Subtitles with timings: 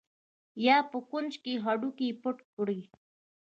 [0.65, 2.79] یا په کوچ کې هډوکي پټ کړي